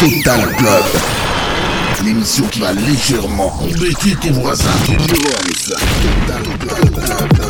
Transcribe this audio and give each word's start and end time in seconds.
Total 0.00 0.40
Club. 0.56 0.84
L'émission 2.02 2.46
qui 2.46 2.60
va 2.60 2.72
légèrement 2.72 3.52
embêter 3.60 4.16
tes 4.18 4.30
voisins. 4.30 4.70
Total 4.86 6.42
Club. 6.58 7.49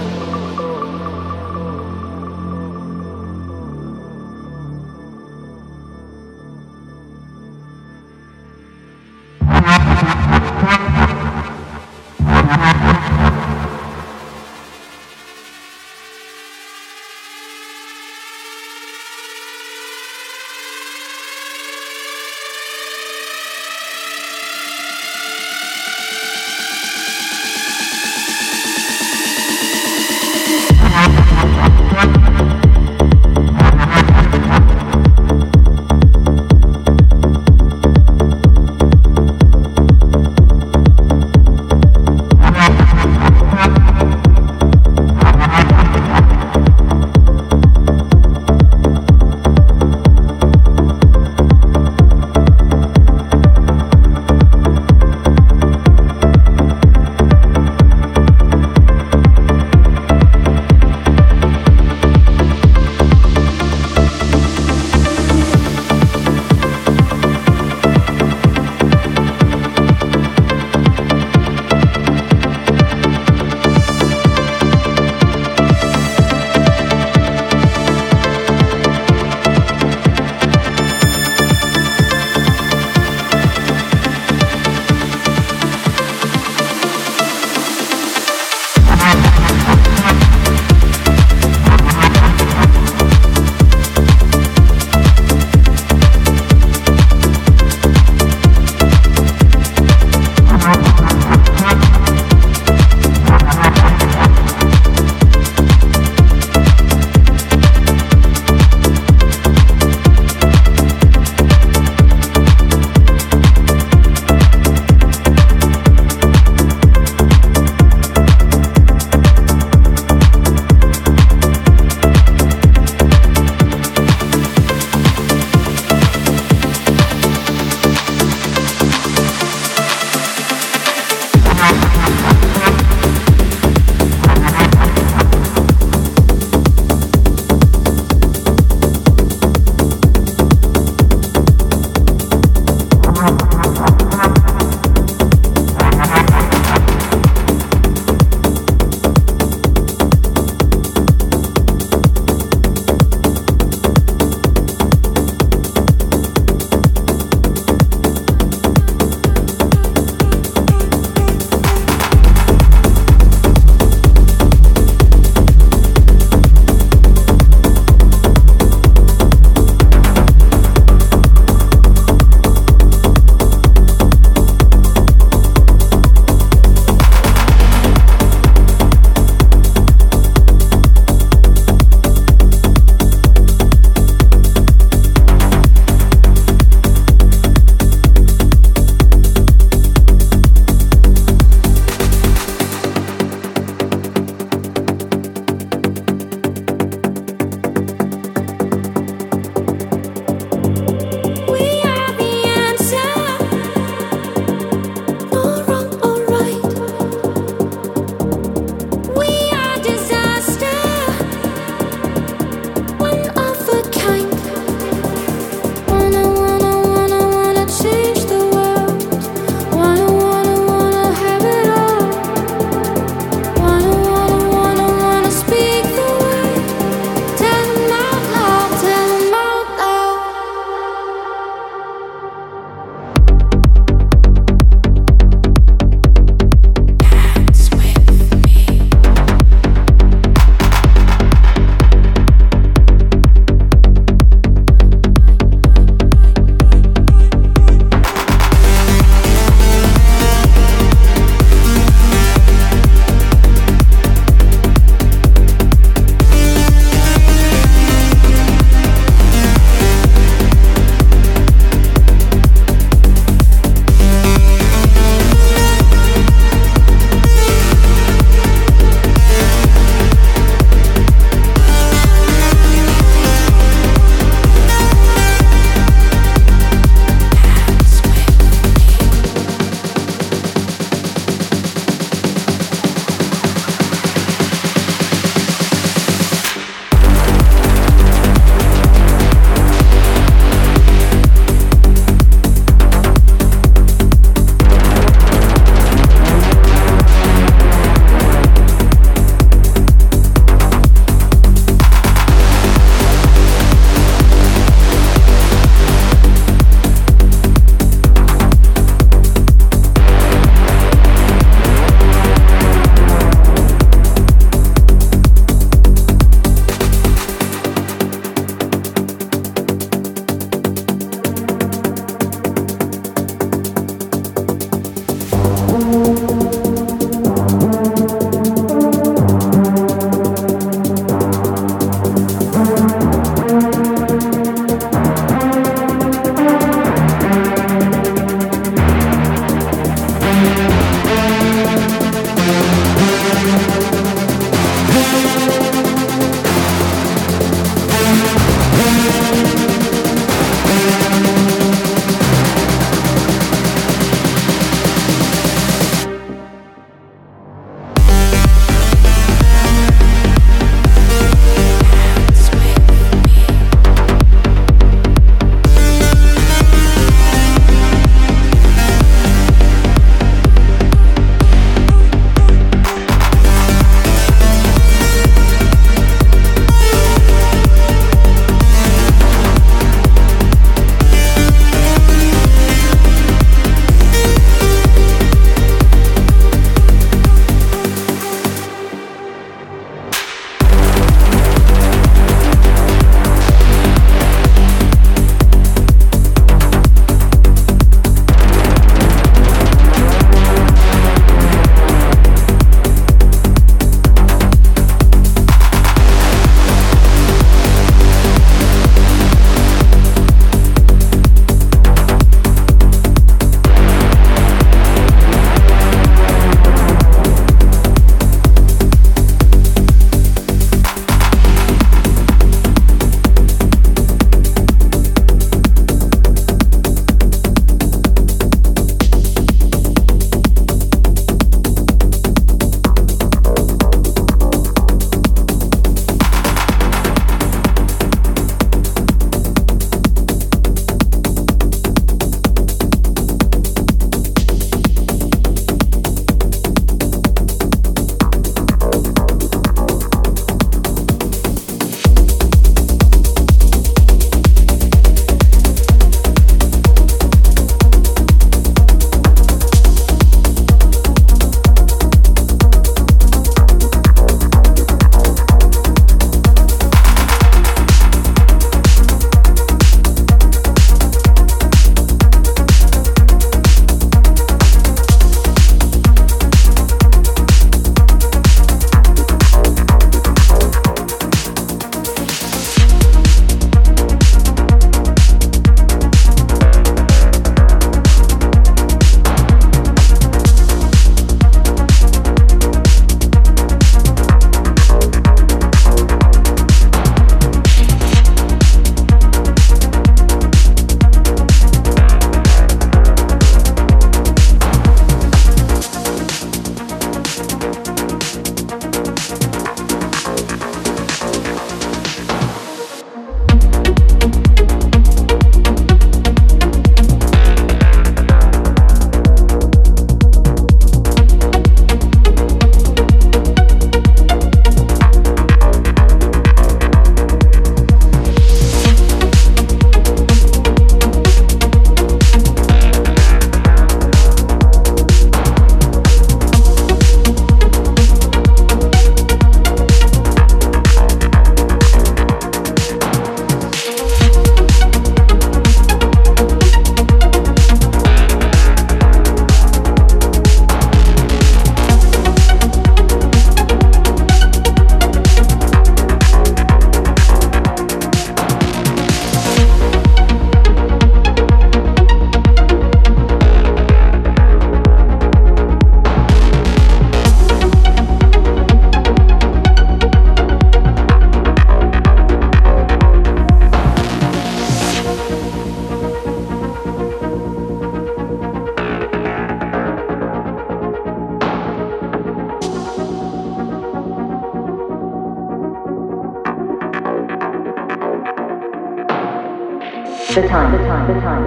The 590.31 590.47
time. 590.47 590.71
The 590.71 590.77
time. 590.77 591.07
The 591.07 591.19
time. 591.19 591.43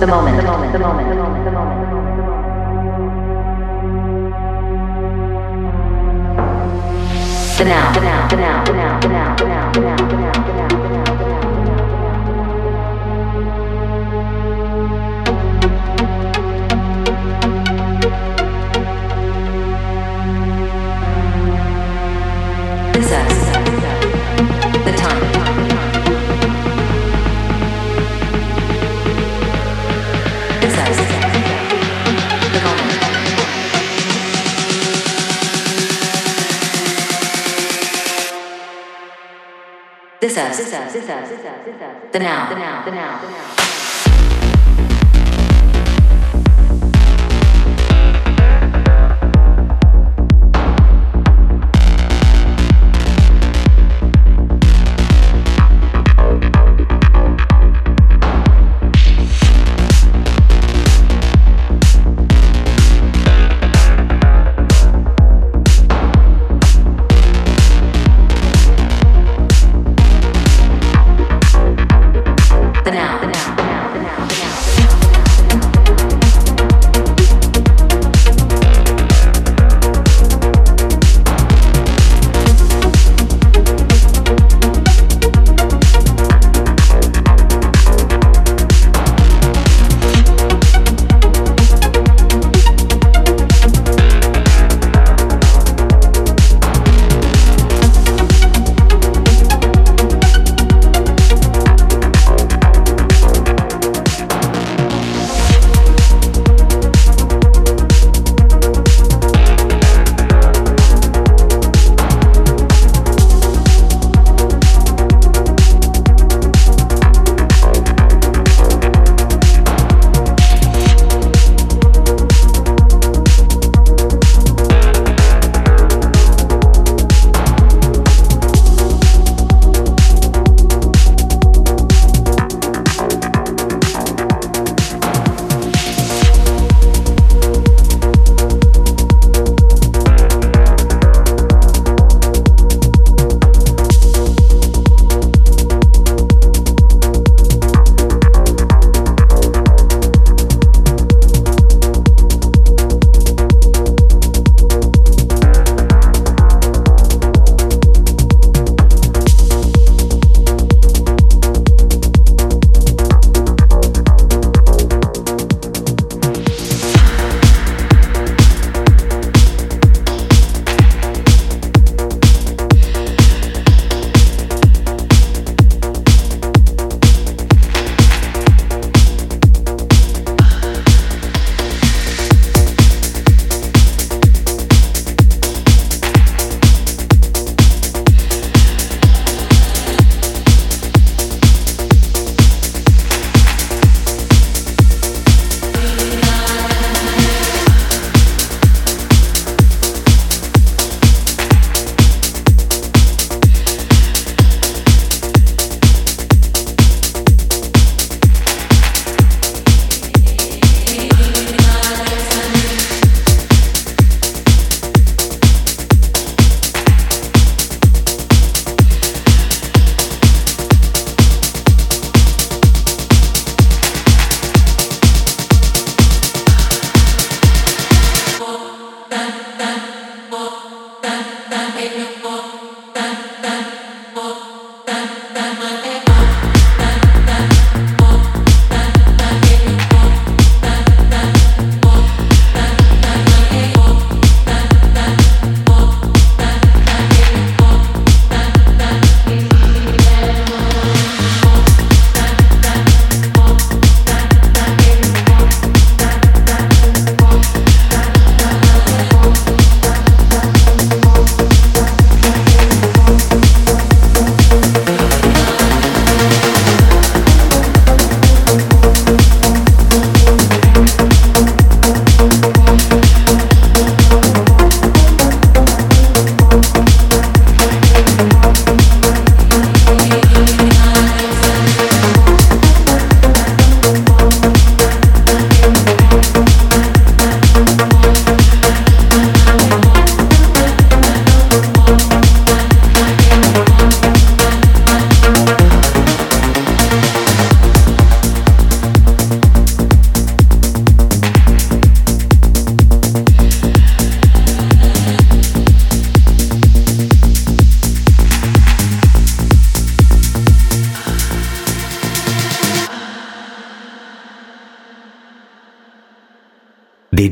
The 0.00 0.06
moment. 0.06 0.36
The 0.38 0.42
moment. 0.42 0.72
The 0.72 0.78
moment. 0.78 1.08
The 1.10 1.14
moment. 1.16 1.44
The 1.44 1.50
moment. 1.50 1.80
The 1.84 1.92
moment. 1.92 2.24
The 7.58 7.64
now. 7.66 7.92
The 7.92 8.00
now. 8.00 8.28
The 8.28 8.36
now. 8.36 8.64
The 8.64 8.72
now. 8.72 8.83
Now. 42.18 42.50
The 42.50 42.58
now. 42.58 42.84
The 42.84 42.90
now. 42.90 43.20
The 43.20 43.30
now. 43.30 43.63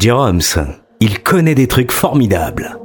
Jeroms, 0.03 0.41
il 0.99 1.23
connaît 1.23 1.55
des 1.55 1.69
trucs 1.69 1.93
formidables. 1.93 2.82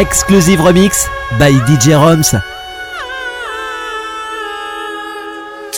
Exclusive 0.00 0.60
Remix 0.60 1.06
by 1.38 1.50
DJ 1.68 1.92
Roms. 1.92 2.30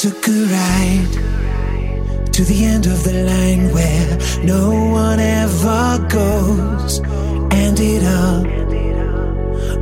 Took 0.00 0.28
a 0.28 0.38
ride 0.54 2.32
to 2.32 2.44
the 2.44 2.64
end 2.64 2.86
of 2.86 3.02
the 3.02 3.24
line 3.24 3.72
where 3.74 4.18
no 4.44 4.70
one 4.92 5.18
ever 5.18 6.06
goes. 6.08 7.00
Ended 7.50 8.04
up 8.04 8.46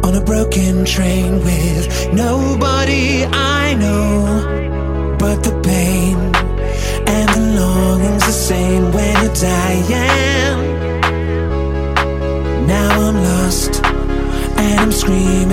on 0.06 0.14
a 0.14 0.22
broken 0.24 0.86
train 0.86 1.44
with 1.44 2.10
nobody 2.14 3.26
I 3.26 3.74
know. 3.74 5.16
But 5.18 5.44
the 5.44 5.52
pain 5.62 6.16
and 7.06 7.28
the 7.36 7.60
longing's 7.60 8.24
the 8.24 8.32
same 8.32 8.90
when. 8.90 9.10
Now 9.90 10.49
and 15.08 15.49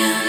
man. 0.00 0.27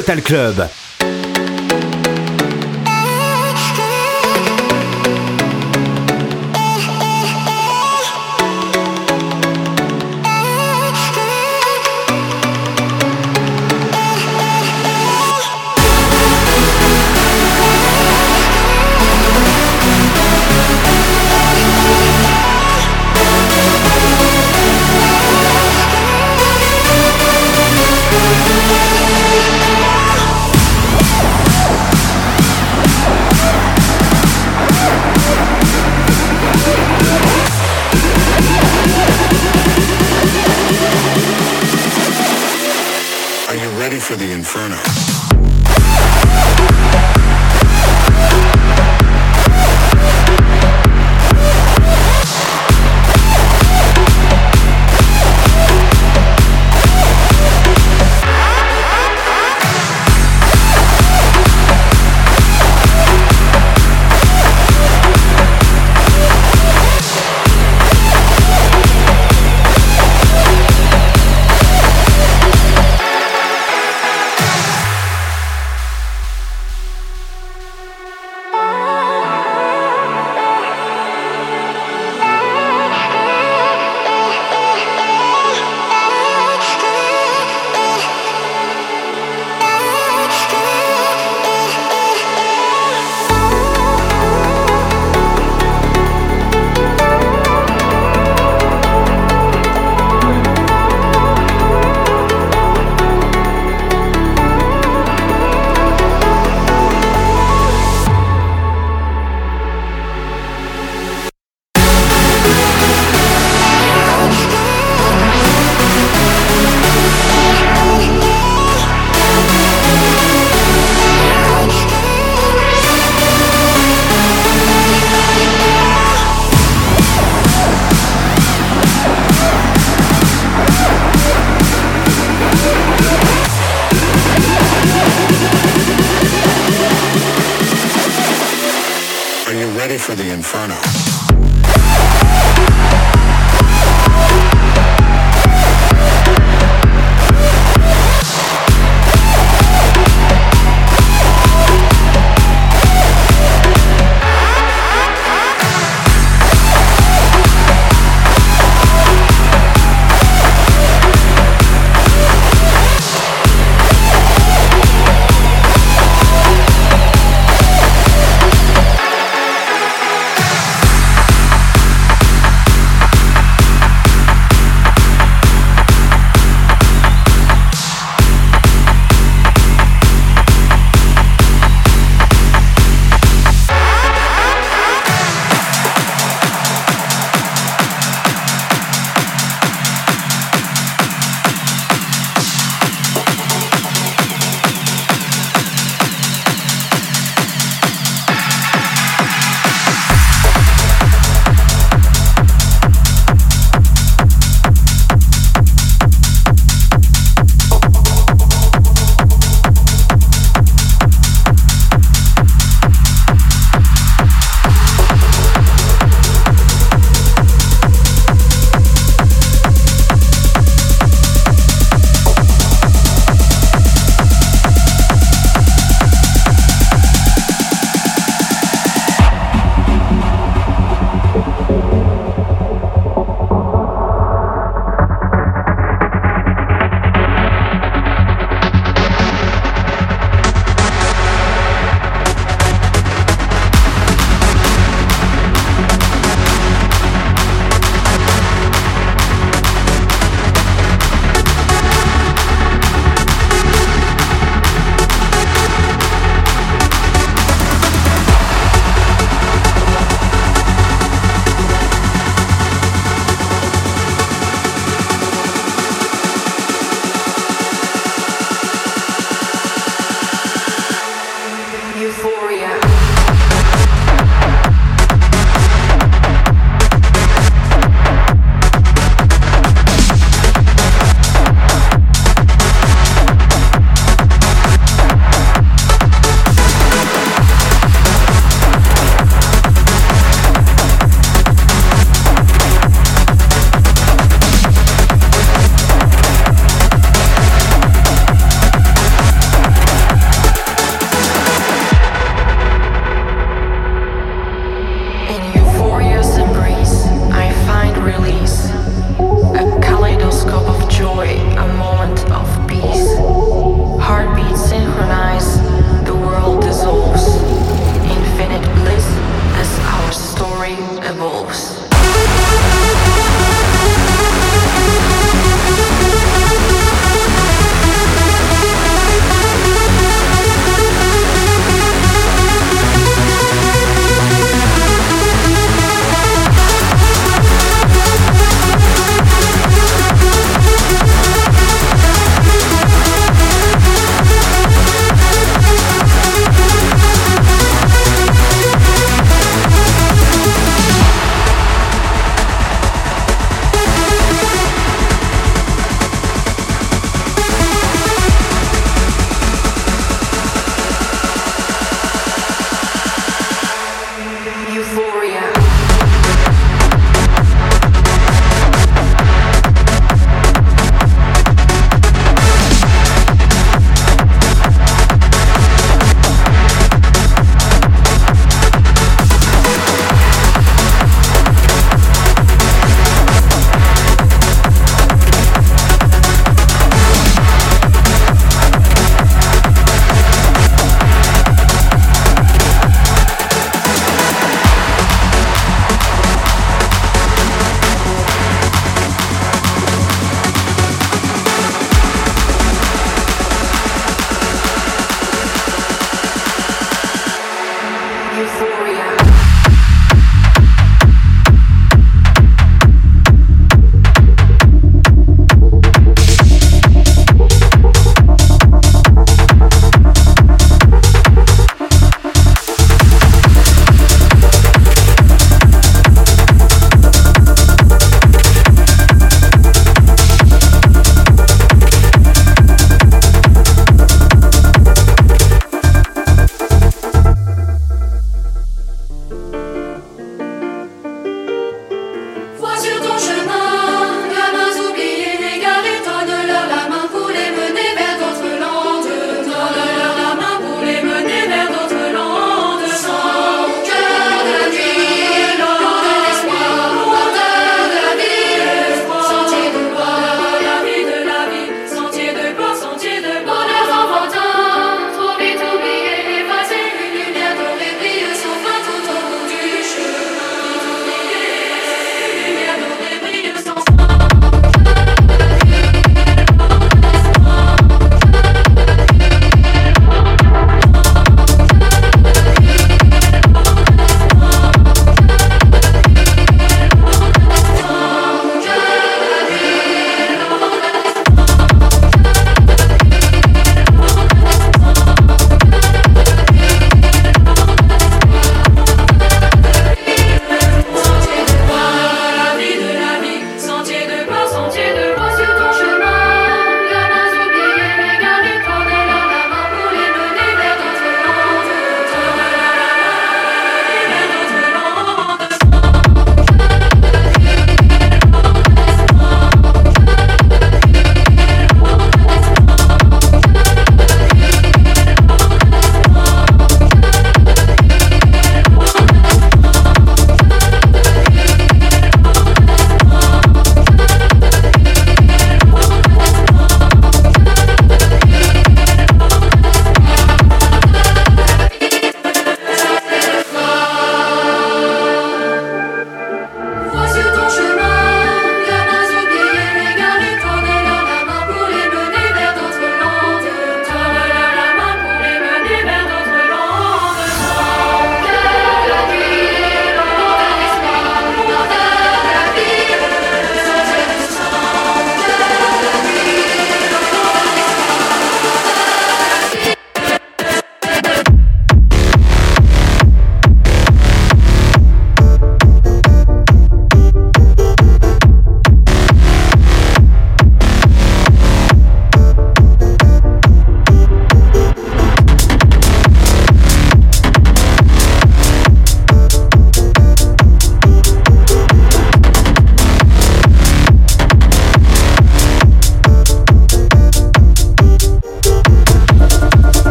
Total 0.00 0.22
Club. 0.22 0.79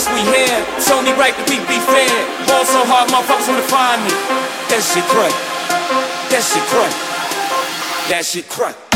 Since 0.00 0.14
we 0.14 0.32
here. 0.32 0.64
It's 0.76 0.90
only 0.90 1.12
right 1.12 1.34
that 1.36 1.48
we 1.48 1.58
be 1.68 1.78
fair. 1.92 2.08
Ball 2.48 2.64
so 2.64 2.80
hard, 2.84 3.10
motherfuckers 3.10 3.48
wanna 3.48 3.62
find 3.68 4.02
me. 4.04 4.10
That 4.70 4.80
shit 4.80 5.04
crack. 5.12 5.34
That 6.30 6.42
shit 6.42 6.64
crack. 6.72 6.94
That 8.08 8.24
shit 8.24 8.48
crack. 8.48 8.89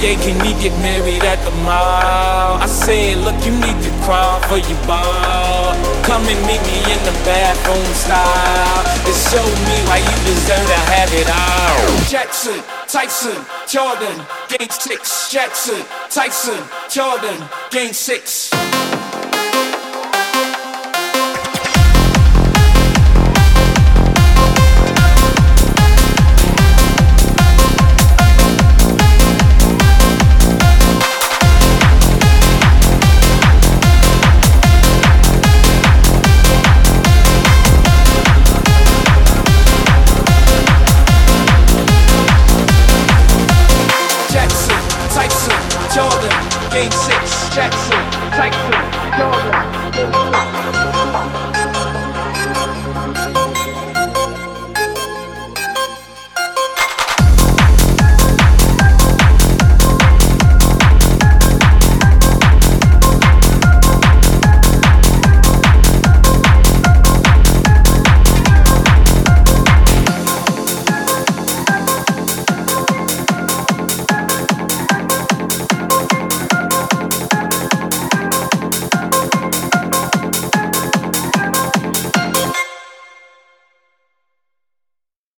Yeah, 0.00 0.16
can 0.16 0.36
we 0.40 0.56
get 0.62 0.72
married 0.80 1.22
at 1.24 1.38
the 1.44 1.50
mall? 1.62 2.56
I 2.56 2.66
said, 2.66 3.18
look, 3.18 3.36
you 3.44 3.52
need 3.52 3.76
to 3.84 3.90
crawl 4.04 4.40
for 4.48 4.56
your 4.56 4.80
ball. 4.86 5.76
Come 6.02 6.24
and 6.24 6.40
meet 6.48 6.62
me 6.64 6.78
in 6.88 7.00
the 7.04 7.12
bathroom 7.24 7.84
style. 7.92 8.80
And 9.04 9.16
show 9.28 9.44
me 9.68 9.76
why 9.88 9.98
you 10.00 10.16
deserve 10.24 10.66
to 10.66 10.80
have 10.96 11.12
it 11.12 11.28
all. 11.28 12.08
Jackson, 12.08 12.60
Tyson, 12.88 13.44
Jordan, 13.68 14.24
game 14.48 14.70
six. 14.70 15.30
Jackson, 15.30 15.84
Tyson, 16.08 16.64
Jordan, 16.88 17.48
game 17.70 17.92
six. 17.92 18.50
Game 46.72 46.92
six, 46.92 47.52
Jackson, 47.52 47.98
Tyson, 48.30 48.72
Jordan. 49.18 50.49